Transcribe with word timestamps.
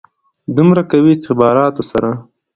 دومره 0.55 0.81
قوي 0.91 1.11
استخباراتو 1.13 1.83
سره. 1.91 2.09